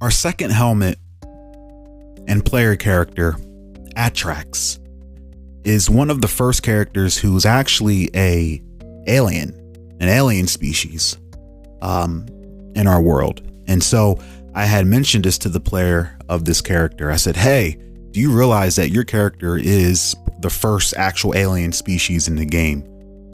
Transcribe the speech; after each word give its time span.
Our 0.00 0.12
second 0.12 0.50
helmet 0.50 0.96
and 2.28 2.44
player 2.44 2.76
character, 2.76 3.32
Atrax, 3.96 4.78
is 5.64 5.90
one 5.90 6.08
of 6.08 6.20
the 6.20 6.28
first 6.28 6.62
characters 6.62 7.18
who's 7.18 7.44
actually 7.44 8.08
a 8.14 8.62
alien, 9.08 9.50
an 9.98 10.08
alien 10.08 10.46
species, 10.46 11.18
um, 11.82 12.26
in 12.76 12.86
our 12.86 13.02
world. 13.02 13.42
And 13.66 13.82
so 13.82 14.20
I 14.54 14.66
had 14.66 14.86
mentioned 14.86 15.24
this 15.24 15.36
to 15.38 15.48
the 15.48 15.58
player 15.58 16.16
of 16.28 16.44
this 16.44 16.60
character. 16.60 17.10
I 17.10 17.16
said, 17.16 17.36
"Hey, 17.36 17.76
do 18.12 18.20
you 18.20 18.30
realize 18.30 18.76
that 18.76 18.90
your 18.90 19.04
character 19.04 19.56
is 19.56 20.14
the 20.42 20.50
first 20.50 20.94
actual 20.96 21.34
alien 21.34 21.72
species 21.72 22.28
in 22.28 22.36
the 22.36 22.46
game?" 22.46 22.84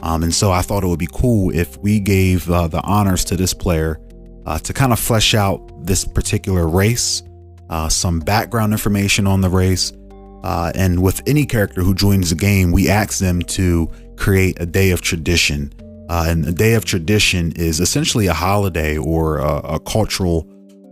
Um, 0.01 0.23
and 0.23 0.33
so 0.33 0.51
I 0.51 0.63
thought 0.63 0.83
it 0.83 0.87
would 0.87 0.97
be 0.97 1.09
cool 1.11 1.51
if 1.53 1.77
we 1.77 1.99
gave 1.99 2.49
uh, 2.49 2.67
the 2.67 2.81
honors 2.81 3.23
to 3.25 3.35
this 3.35 3.53
player 3.53 3.99
uh, 4.45 4.59
to 4.59 4.73
kind 4.73 4.91
of 4.93 4.99
flesh 4.99 5.33
out 5.33 5.61
this 5.85 6.05
particular 6.05 6.67
race, 6.67 7.23
uh, 7.69 7.89
some 7.89 8.19
background 8.19 8.71
information 8.71 9.27
on 9.27 9.41
the 9.41 9.49
race, 9.49 9.91
uh, 10.43 10.71
and 10.75 11.01
with 11.01 11.21
any 11.27 11.45
character 11.45 11.81
who 11.81 11.95
joins 11.95 12.29
the 12.29 12.35
game, 12.35 12.71
we 12.71 12.87
ask 12.87 13.17
them 13.17 13.41
to 13.41 13.89
create 14.15 14.61
a 14.61 14.65
day 14.65 14.91
of 14.91 15.01
tradition. 15.01 15.73
Uh, 16.07 16.25
and 16.27 16.45
a 16.45 16.51
day 16.51 16.75
of 16.75 16.85
tradition 16.85 17.51
is 17.55 17.79
essentially 17.79 18.27
a 18.27 18.33
holiday 18.33 18.95
or 18.95 19.39
a, 19.39 19.57
a 19.57 19.79
cultural 19.79 20.47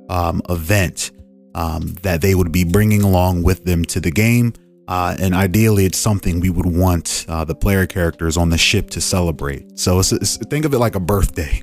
um, 0.10 0.42
event 0.50 1.12
um, 1.54 1.94
that 2.02 2.22
they 2.22 2.34
would 2.34 2.52
be 2.52 2.64
bringing 2.64 3.04
along 3.04 3.44
with 3.44 3.64
them 3.64 3.86
to 3.86 4.00
the 4.00 4.10
game. 4.10 4.54
Uh, 4.88 5.16
and 5.20 5.36
ideally, 5.36 5.86
it's 5.86 6.00
something 6.00 6.40
we 6.40 6.50
would 6.50 6.66
want 6.66 7.26
uh, 7.30 7.46
the 7.46 7.56
player 7.56 7.86
characters 7.86 8.38
on 8.38 8.50
the 8.50 8.58
ship 8.58 8.90
to 8.90 9.00
celebrate. 9.00 9.78
So 9.78 10.00
it's, 10.00 10.12
it's, 10.12 10.38
think 10.38 10.66
of 10.66 10.74
it 10.74 10.80
like 10.80 10.96
a 10.96 11.00
birthday. 11.00 11.62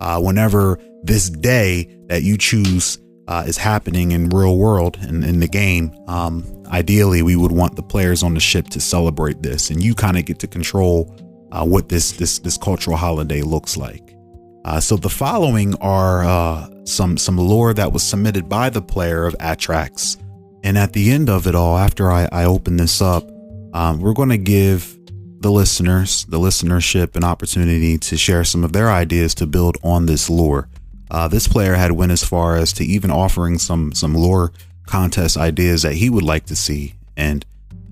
Uh, 0.00 0.20
whenever 0.20 0.78
this 1.02 1.30
day 1.30 1.98
that 2.06 2.22
you 2.22 2.36
choose 2.36 2.98
uh, 3.28 3.44
is 3.46 3.56
happening 3.56 4.12
in 4.12 4.28
real 4.28 4.56
world 4.56 4.98
and 5.00 5.24
in 5.24 5.40
the 5.40 5.48
game, 5.48 5.94
um, 6.08 6.44
ideally 6.68 7.22
we 7.22 7.36
would 7.36 7.52
want 7.52 7.76
the 7.76 7.82
players 7.82 8.22
on 8.22 8.34
the 8.34 8.40
ship 8.40 8.66
to 8.68 8.80
celebrate 8.80 9.42
this, 9.42 9.70
and 9.70 9.82
you 9.82 9.94
kind 9.94 10.18
of 10.18 10.24
get 10.24 10.38
to 10.40 10.46
control 10.46 11.14
uh, 11.52 11.64
what 11.64 11.88
this 11.88 12.12
this 12.12 12.38
this 12.40 12.56
cultural 12.56 12.96
holiday 12.96 13.42
looks 13.42 13.76
like. 13.76 14.16
Uh, 14.64 14.80
so 14.80 14.96
the 14.96 15.10
following 15.10 15.74
are 15.76 16.24
uh, 16.24 16.68
some 16.84 17.16
some 17.16 17.36
lore 17.36 17.74
that 17.74 17.92
was 17.92 18.02
submitted 18.02 18.48
by 18.48 18.70
the 18.70 18.82
player 18.82 19.26
of 19.26 19.34
Atrax, 19.38 20.16
and 20.64 20.78
at 20.78 20.92
the 20.92 21.10
end 21.10 21.28
of 21.28 21.46
it 21.46 21.54
all, 21.54 21.76
after 21.76 22.10
I, 22.10 22.28
I 22.32 22.44
open 22.44 22.76
this 22.76 23.02
up, 23.02 23.28
um, 23.74 24.00
we're 24.00 24.14
going 24.14 24.28
to 24.30 24.38
give 24.38 24.96
the 25.42 25.50
listeners, 25.50 26.24
the 26.26 26.38
listenership, 26.38 27.16
an 27.16 27.24
opportunity 27.24 27.98
to 27.98 28.16
share 28.16 28.44
some 28.44 28.62
of 28.62 28.72
their 28.72 28.90
ideas 28.90 29.34
to 29.34 29.46
build 29.46 29.76
on 29.82 30.06
this 30.06 30.30
lore. 30.30 30.68
Uh, 31.10 31.28
this 31.28 31.48
player 31.48 31.74
had 31.74 31.92
went 31.92 32.12
as 32.12 32.24
far 32.24 32.56
as 32.56 32.72
to 32.72 32.84
even 32.84 33.10
offering 33.10 33.58
some 33.58 33.92
some 33.92 34.14
lore 34.14 34.52
contest 34.86 35.36
ideas 35.36 35.82
that 35.82 35.94
he 35.94 36.08
would 36.08 36.22
like 36.22 36.46
to 36.46 36.56
see, 36.56 36.94
and 37.16 37.44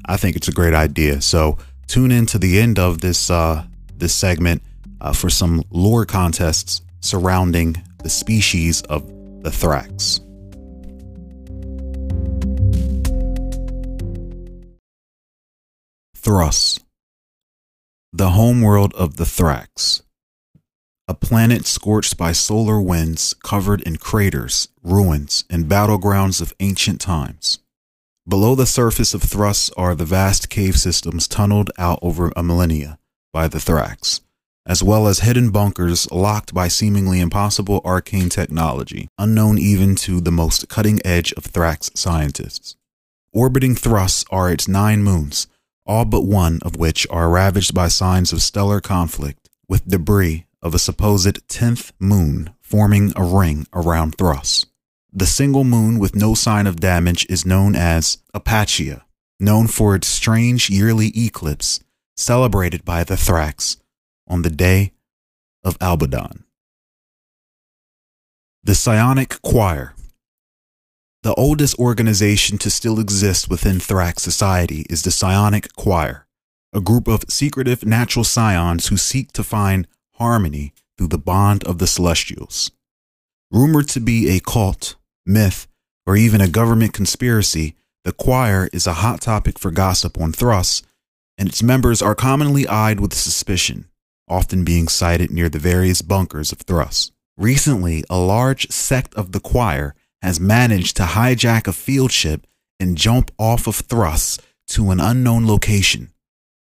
I 0.06 0.16
think 0.16 0.36
it's 0.36 0.48
a 0.48 0.52
great 0.52 0.74
idea. 0.74 1.20
So 1.20 1.58
tune 1.86 2.12
in 2.12 2.24
to 2.26 2.38
the 2.38 2.58
end 2.60 2.78
of 2.78 3.00
this 3.00 3.30
uh, 3.30 3.64
this 3.96 4.14
segment 4.14 4.62
uh, 5.00 5.12
for 5.12 5.28
some 5.28 5.62
lore 5.70 6.06
contests 6.06 6.82
surrounding 7.00 7.76
the 8.02 8.08
species 8.08 8.80
of 8.82 9.06
the 9.42 9.50
Thrax. 9.50 10.20
Thrus, 16.14 16.78
the 18.12 18.30
homeworld 18.30 18.94
of 18.94 19.16
the 19.16 19.24
Thrax 19.24 20.02
a 21.10 21.14
planet 21.14 21.66
scorched 21.66 22.16
by 22.16 22.30
solar 22.30 22.80
winds, 22.80 23.34
covered 23.42 23.80
in 23.80 23.96
craters, 23.96 24.68
ruins, 24.80 25.42
and 25.50 25.64
battlegrounds 25.64 26.40
of 26.40 26.54
ancient 26.60 27.00
times. 27.00 27.58
Below 28.28 28.54
the 28.54 28.64
surface 28.64 29.12
of 29.12 29.20
Thrus 29.20 29.70
are 29.76 29.96
the 29.96 30.04
vast 30.04 30.48
cave 30.48 30.78
systems 30.78 31.26
tunneled 31.26 31.72
out 31.78 31.98
over 32.00 32.30
a 32.36 32.44
millennia 32.44 32.96
by 33.32 33.48
the 33.48 33.58
Thrax, 33.58 34.20
as 34.64 34.84
well 34.84 35.08
as 35.08 35.18
hidden 35.18 35.50
bunkers 35.50 36.08
locked 36.12 36.54
by 36.54 36.68
seemingly 36.68 37.18
impossible 37.18 37.80
arcane 37.84 38.28
technology, 38.28 39.08
unknown 39.18 39.58
even 39.58 39.96
to 39.96 40.20
the 40.20 40.30
most 40.30 40.68
cutting 40.68 41.00
edge 41.04 41.32
of 41.32 41.42
Thrax 41.42 41.90
scientists. 41.98 42.76
Orbiting 43.32 43.74
Thrus 43.74 44.24
are 44.30 44.52
its 44.52 44.68
nine 44.68 45.02
moons, 45.02 45.48
all 45.90 46.04
but 46.04 46.20
one 46.20 46.60
of 46.62 46.76
which 46.76 47.04
are 47.10 47.28
ravaged 47.28 47.74
by 47.74 47.88
signs 47.88 48.32
of 48.32 48.40
stellar 48.40 48.80
conflict, 48.80 49.48
with 49.68 49.88
debris 49.88 50.46
of 50.62 50.72
a 50.72 50.78
supposed 50.78 51.48
10th 51.48 51.90
moon 51.98 52.48
forming 52.60 53.12
a 53.16 53.24
ring 53.24 53.66
around 53.74 54.16
Thrus. 54.16 54.66
The 55.12 55.26
single 55.26 55.64
moon 55.64 55.98
with 55.98 56.14
no 56.14 56.34
sign 56.34 56.68
of 56.68 56.78
damage 56.78 57.26
is 57.28 57.44
known 57.44 57.74
as 57.74 58.18
Apatia, 58.32 59.02
known 59.40 59.66
for 59.66 59.96
its 59.96 60.06
strange 60.06 60.70
yearly 60.70 61.10
eclipse 61.16 61.80
celebrated 62.16 62.84
by 62.84 63.02
the 63.02 63.16
Thrax 63.16 63.76
on 64.28 64.42
the 64.42 64.50
day 64.50 64.92
of 65.64 65.76
Albadan. 65.80 66.44
The 68.62 68.76
Psionic 68.76 69.42
Choir. 69.42 69.94
The 71.22 71.34
oldest 71.34 71.78
organization 71.78 72.56
to 72.58 72.70
still 72.70 72.98
exist 72.98 73.50
within 73.50 73.76
Thrax 73.76 74.20
society 74.20 74.86
is 74.88 75.02
the 75.02 75.10
Psionic 75.10 75.76
Choir, 75.76 76.26
a 76.72 76.80
group 76.80 77.06
of 77.08 77.24
secretive 77.28 77.84
natural 77.84 78.24
scions 78.24 78.86
who 78.86 78.96
seek 78.96 79.30
to 79.32 79.44
find 79.44 79.86
harmony 80.14 80.72
through 80.96 81.08
the 81.08 81.18
bond 81.18 81.62
of 81.64 81.76
the 81.76 81.86
celestials. 81.86 82.70
Rumored 83.50 83.86
to 83.90 84.00
be 84.00 84.30
a 84.30 84.40
cult, 84.40 84.96
myth, 85.26 85.68
or 86.06 86.16
even 86.16 86.40
a 86.40 86.48
government 86.48 86.94
conspiracy, 86.94 87.76
the 88.02 88.12
choir 88.12 88.70
is 88.72 88.86
a 88.86 88.94
hot 88.94 89.20
topic 89.20 89.58
for 89.58 89.70
gossip 89.70 90.18
on 90.18 90.32
Thrus, 90.32 90.82
and 91.36 91.50
its 91.50 91.62
members 91.62 92.00
are 92.00 92.14
commonly 92.14 92.66
eyed 92.66 92.98
with 92.98 93.12
suspicion, 93.12 93.90
often 94.26 94.64
being 94.64 94.88
sighted 94.88 95.30
near 95.30 95.50
the 95.50 95.58
various 95.58 96.00
bunkers 96.00 96.50
of 96.50 96.60
Thrus. 96.60 97.12
Recently, 97.36 98.04
a 98.08 98.18
large 98.18 98.70
sect 98.70 99.12
of 99.16 99.32
the 99.32 99.40
choir 99.40 99.94
has 100.22 100.40
managed 100.40 100.96
to 100.96 101.04
hijack 101.04 101.66
a 101.66 101.72
field 101.72 102.12
ship 102.12 102.46
and 102.78 102.96
jump 102.96 103.30
off 103.38 103.66
of 103.66 103.76
Thrus 103.76 104.38
to 104.68 104.90
an 104.90 105.00
unknown 105.00 105.46
location. 105.46 106.10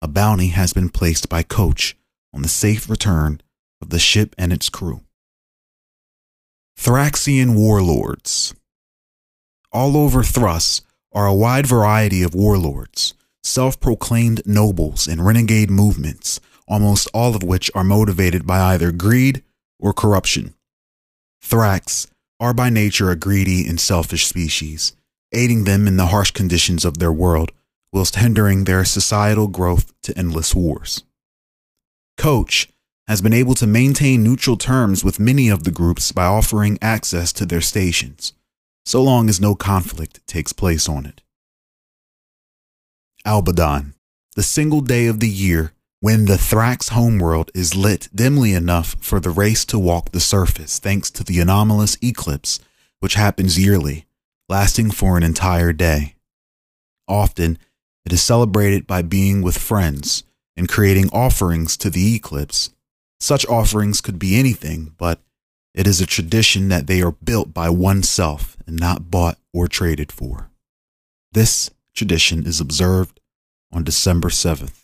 A 0.01 0.07
bounty 0.07 0.47
has 0.47 0.73
been 0.73 0.89
placed 0.89 1.29
by 1.29 1.43
Coach 1.43 1.95
on 2.33 2.41
the 2.41 2.49
safe 2.49 2.89
return 2.89 3.41
of 3.81 3.89
the 3.89 3.99
ship 3.99 4.33
and 4.37 4.51
its 4.51 4.69
crew. 4.69 5.01
Thraxian 6.79 7.55
warlords. 7.55 8.55
All 9.71 9.95
over 9.95 10.23
Thrus 10.23 10.81
are 11.13 11.27
a 11.27 11.33
wide 11.33 11.67
variety 11.67 12.23
of 12.23 12.33
warlords, 12.33 13.13
self 13.43 13.79
proclaimed 13.79 14.41
nobles, 14.45 15.07
and 15.07 15.25
renegade 15.25 15.69
movements, 15.69 16.39
almost 16.67 17.07
all 17.13 17.35
of 17.35 17.43
which 17.43 17.69
are 17.75 17.83
motivated 17.83 18.47
by 18.47 18.59
either 18.73 18.91
greed 18.91 19.43
or 19.79 19.93
corruption. 19.93 20.55
Thrax 21.43 22.07
are 22.41 22.53
by 22.53 22.69
nature 22.69 23.09
a 23.09 23.15
greedy 23.15 23.65
and 23.65 23.79
selfish 23.79 24.27
species, 24.27 24.93
aiding 25.31 25.63
them 25.63 25.87
in 25.87 25.95
the 25.95 26.07
harsh 26.07 26.31
conditions 26.31 26.83
of 26.83 26.97
their 26.97 27.13
world, 27.13 27.53
whilst 27.93 28.17
hindering 28.17 28.65
their 28.65 28.83
societal 28.83 29.47
growth 29.47 29.93
to 30.01 30.17
endless 30.17 30.53
wars 30.53 31.03
coach 32.21 32.69
has 33.07 33.19
been 33.19 33.33
able 33.33 33.55
to 33.55 33.65
maintain 33.65 34.23
neutral 34.23 34.55
terms 34.55 35.03
with 35.03 35.19
many 35.19 35.49
of 35.49 35.63
the 35.63 35.71
groups 35.71 36.11
by 36.11 36.25
offering 36.25 36.77
access 36.79 37.33
to 37.33 37.47
their 37.47 37.61
stations, 37.61 38.33
so 38.85 39.01
long 39.01 39.27
as 39.27 39.41
no 39.41 39.55
conflict 39.55 40.25
takes 40.27 40.53
place 40.53 40.87
on 40.87 41.07
it. 41.07 41.21
Albadon, 43.25 43.95
the 44.35 44.43
single 44.43 44.81
day 44.81 45.07
of 45.07 45.19
the 45.19 45.27
year 45.27 45.73
when 46.01 46.25
the 46.25 46.33
Thrax 46.33 46.89
homeworld 46.89 47.51
is 47.53 47.75
lit 47.75 48.09
dimly 48.13 48.53
enough 48.53 48.95
for 48.99 49.19
the 49.19 49.29
race 49.29 49.63
to 49.65 49.77
walk 49.77 50.11
the 50.11 50.19
surface 50.19 50.79
thanks 50.79 51.11
to 51.11 51.23
the 51.23 51.39
anomalous 51.39 51.95
eclipse 52.01 52.59
which 52.99 53.13
happens 53.13 53.59
yearly, 53.59 54.05
lasting 54.49 54.89
for 54.89 55.15
an 55.15 55.23
entire 55.23 55.71
day. 55.71 56.15
Often, 57.07 57.59
it 58.03 58.11
is 58.11 58.21
celebrated 58.21 58.87
by 58.87 59.03
being 59.03 59.43
with 59.43 59.57
friends 59.57 60.23
and 60.57 60.67
creating 60.67 61.09
offerings 61.13 61.77
to 61.77 61.91
the 61.91 62.15
eclipse. 62.15 62.71
Such 63.19 63.45
offerings 63.45 64.01
could 64.01 64.17
be 64.17 64.39
anything, 64.39 64.95
but 64.97 65.19
it 65.75 65.85
is 65.85 66.01
a 66.01 66.07
tradition 66.07 66.69
that 66.69 66.87
they 66.87 67.01
are 67.03 67.11
built 67.11 67.53
by 67.53 67.69
oneself 67.69 68.57
and 68.65 68.79
not 68.79 69.11
bought 69.11 69.37
or 69.53 69.67
traded 69.67 70.11
for. 70.11 70.49
This 71.31 71.69
tradition 71.93 72.45
is 72.47 72.59
observed 72.59 73.19
on 73.71 73.83
December 73.83 74.29
7th. 74.29 74.80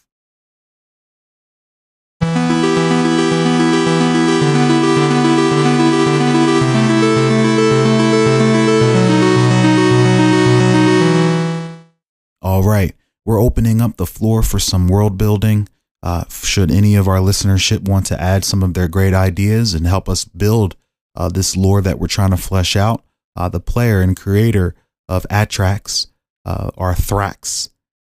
All 12.47 12.63
right. 12.63 12.95
We're 13.25 13.41
opening 13.41 13.81
up 13.81 13.97
the 13.97 14.05
floor 14.05 14.41
for 14.41 14.57
some 14.57 14.87
world 14.87 15.17
building. 15.17 15.67
Uh, 16.01 16.23
should 16.29 16.71
any 16.71 16.95
of 16.95 17.05
our 17.05 17.17
listenership 17.17 17.89
want 17.89 18.05
to 18.05 18.21
add 18.21 18.45
some 18.45 18.63
of 18.63 18.73
their 18.73 18.87
great 18.87 19.13
ideas 19.13 19.73
and 19.73 19.85
help 19.85 20.07
us 20.07 20.23
build 20.23 20.77
uh, 21.13 21.27
this 21.27 21.57
lore 21.57 21.81
that 21.81 21.99
we're 21.99 22.07
trying 22.07 22.29
to 22.29 22.37
flesh 22.37 22.77
out, 22.77 23.03
uh, 23.35 23.49
the 23.49 23.59
player 23.59 23.99
and 23.99 24.15
creator 24.15 24.75
of 25.09 25.25
Atrax, 25.29 26.07
uh, 26.45 26.69
or 26.77 26.93
Thrax 26.93 27.67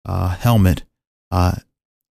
uh, 0.04 0.36
helmet, 0.36 0.84
uh, 1.32 1.54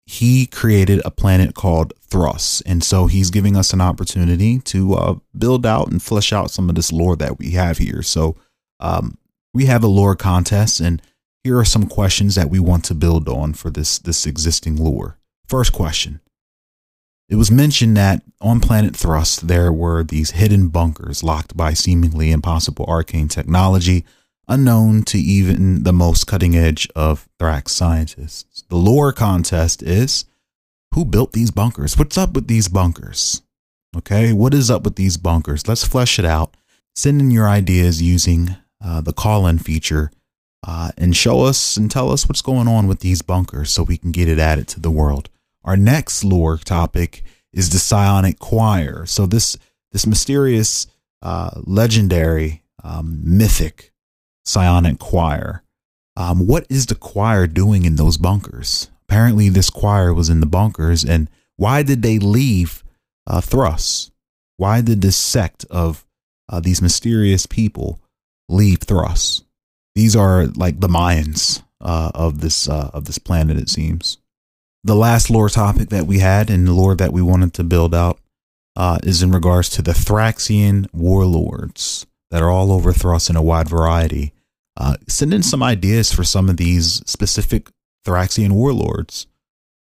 he 0.06 0.46
created 0.46 1.02
a 1.04 1.10
planet 1.10 1.56
called 1.56 1.94
Thrus. 2.00 2.60
And 2.64 2.84
so 2.84 3.08
he's 3.08 3.32
giving 3.32 3.56
us 3.56 3.72
an 3.72 3.80
opportunity 3.80 4.60
to 4.60 5.20
build 5.36 5.66
out 5.66 5.90
and 5.90 6.00
flesh 6.00 6.32
out 6.32 6.52
some 6.52 6.68
of 6.68 6.76
this 6.76 6.92
lore 6.92 7.16
that 7.16 7.40
we 7.40 7.50
have 7.50 7.78
here. 7.78 8.02
So 8.02 8.36
um, 8.78 9.18
we 9.52 9.64
have 9.66 9.82
a 9.82 9.88
lore 9.88 10.14
contest, 10.14 10.78
and 10.78 11.02
here 11.44 11.58
are 11.58 11.64
some 11.64 11.86
questions 11.86 12.34
that 12.34 12.48
we 12.48 12.58
want 12.58 12.84
to 12.86 12.94
build 12.94 13.28
on 13.28 13.52
for 13.52 13.70
this, 13.70 13.98
this 13.98 14.24
existing 14.24 14.76
lore. 14.76 15.18
First 15.46 15.74
question. 15.74 16.20
It 17.28 17.36
was 17.36 17.50
mentioned 17.50 17.96
that 17.96 18.22
on 18.40 18.60
planet 18.60 18.96
Thrus 18.96 19.36
there 19.36 19.72
were 19.72 20.02
these 20.02 20.32
hidden 20.32 20.68
bunkers 20.68 21.22
locked 21.22 21.56
by 21.56 21.74
seemingly 21.74 22.30
impossible 22.30 22.86
arcane 22.86 23.28
technology 23.28 24.04
unknown 24.48 25.02
to 25.02 25.18
even 25.18 25.84
the 25.84 25.92
most 25.92 26.26
cutting 26.26 26.56
edge 26.56 26.88
of 26.94 27.28
Thrax 27.38 27.68
scientists. 27.68 28.62
The 28.68 28.76
lore 28.76 29.12
contest 29.12 29.82
is 29.82 30.24
who 30.94 31.04
built 31.04 31.32
these 31.32 31.50
bunkers? 31.50 31.98
What's 31.98 32.18
up 32.18 32.34
with 32.34 32.46
these 32.46 32.68
bunkers? 32.68 33.42
Okay, 33.96 34.32
what 34.32 34.54
is 34.54 34.70
up 34.70 34.84
with 34.84 34.96
these 34.96 35.16
bunkers? 35.16 35.66
Let's 35.66 35.86
flesh 35.86 36.18
it 36.18 36.24
out. 36.24 36.56
Send 36.94 37.20
in 37.20 37.30
your 37.30 37.48
ideas 37.48 38.02
using 38.02 38.56
uh, 38.84 39.00
the 39.00 39.12
call 39.12 39.46
in 39.46 39.58
feature 39.58 40.10
uh, 40.66 40.90
and 40.96 41.14
show 41.14 41.42
us 41.42 41.76
and 41.76 41.90
tell 41.90 42.10
us 42.10 42.28
what's 42.28 42.42
going 42.42 42.66
on 42.66 42.86
with 42.86 43.00
these 43.00 43.22
bunkers 43.22 43.70
so 43.70 43.82
we 43.82 43.98
can 43.98 44.12
get 44.12 44.28
it 44.28 44.38
added 44.38 44.66
to 44.68 44.80
the 44.80 44.90
world. 44.90 45.28
Our 45.62 45.76
next 45.76 46.24
lore 46.24 46.56
topic 46.58 47.22
is 47.52 47.70
the 47.70 47.78
Psionic 47.78 48.38
Choir. 48.38 49.06
So, 49.06 49.26
this, 49.26 49.58
this 49.92 50.06
mysterious, 50.06 50.86
uh, 51.22 51.60
legendary, 51.64 52.62
um, 52.82 53.20
mythic 53.24 53.92
psionic 54.44 54.98
choir. 54.98 55.62
Um, 56.16 56.46
what 56.46 56.66
is 56.68 56.86
the 56.86 56.94
choir 56.94 57.46
doing 57.46 57.84
in 57.84 57.96
those 57.96 58.18
bunkers? 58.18 58.90
Apparently, 59.08 59.48
this 59.48 59.70
choir 59.70 60.14
was 60.14 60.28
in 60.28 60.40
the 60.40 60.46
bunkers, 60.46 61.04
and 61.04 61.28
why 61.56 61.82
did 61.82 62.02
they 62.02 62.18
leave 62.18 62.84
uh, 63.26 63.40
Thrus? 63.40 64.10
Why 64.56 64.80
did 64.80 65.00
this 65.00 65.16
sect 65.16 65.64
of 65.70 66.06
uh, 66.48 66.60
these 66.60 66.80
mysterious 66.80 67.46
people 67.46 68.00
leave 68.48 68.80
Thrus? 68.80 69.43
These 69.94 70.16
are 70.16 70.46
like 70.46 70.80
the 70.80 70.88
Mayans 70.88 71.62
uh, 71.80 72.10
of 72.14 72.40
this 72.40 72.68
uh, 72.68 72.90
of 72.92 73.04
this 73.04 73.18
planet. 73.18 73.56
It 73.58 73.68
seems. 73.68 74.18
The 74.82 74.94
last 74.94 75.30
lore 75.30 75.48
topic 75.48 75.88
that 75.88 76.06
we 76.06 76.18
had 76.18 76.50
and 76.50 76.66
the 76.66 76.72
lore 76.72 76.94
that 76.94 77.12
we 77.12 77.22
wanted 77.22 77.54
to 77.54 77.64
build 77.64 77.94
out 77.94 78.18
uh, 78.76 78.98
is 79.02 79.22
in 79.22 79.30
regards 79.30 79.70
to 79.70 79.82
the 79.82 79.92
Thraxian 79.92 80.88
warlords 80.92 82.06
that 82.30 82.42
are 82.42 82.50
all 82.50 82.70
over 82.70 82.92
Thrus 82.92 83.30
in 83.30 83.36
a 83.36 83.42
wide 83.42 83.68
variety. 83.68 84.32
Uh, 84.76 84.96
send 85.08 85.32
in 85.32 85.42
some 85.42 85.62
ideas 85.62 86.12
for 86.12 86.24
some 86.24 86.50
of 86.50 86.56
these 86.56 87.00
specific 87.06 87.70
Thraxian 88.04 88.52
warlords. 88.52 89.26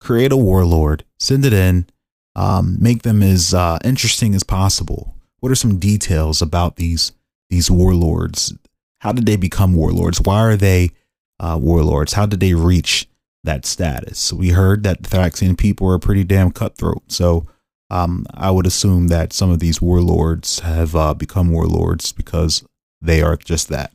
Create 0.02 0.32
a 0.32 0.38
warlord, 0.38 1.04
send 1.18 1.46
it 1.46 1.54
in, 1.54 1.88
um, 2.36 2.78
make 2.80 3.04
them 3.04 3.24
as 3.24 3.54
uh, 3.54 3.80
interesting 3.84 4.36
as 4.36 4.44
possible. 4.44 5.16
What 5.40 5.52
are 5.52 5.56
some 5.56 5.80
details 5.80 6.42
about 6.42 6.76
these 6.76 7.14
these 7.50 7.72
warlords? 7.72 8.54
How 9.00 9.12
did 9.12 9.26
they 9.26 9.36
become 9.36 9.76
warlords? 9.76 10.22
Why 10.22 10.40
are 10.40 10.56
they 10.56 10.92
uh, 11.40 11.58
warlords? 11.62 12.14
How 12.14 12.26
did 12.26 12.40
they 12.40 12.54
reach 12.54 13.08
that 13.44 13.66
status? 13.66 14.34
We 14.34 14.50
heard 14.50 14.84
that 14.84 15.04
the 15.04 15.10
Thraxian 15.10 15.58
people 15.58 15.90
are 15.92 16.00
pretty 16.00 16.24
damn 16.24 16.52
cutthroat, 16.52 17.12
so 17.12 17.48
um, 17.90 18.26
I 18.34 18.52
would 18.52 18.66
assume 18.66 19.08
that 19.10 19.34
some 19.34 19.52
of 19.52 19.60
these 19.60 19.82
warlords 19.82 20.60
have 20.60 20.96
uh, 20.96 21.14
become 21.14 21.52
warlords 21.52 22.12
because 22.12 22.64
they 23.02 23.22
are 23.22 23.38
just 23.38 23.70
that. 23.70 23.95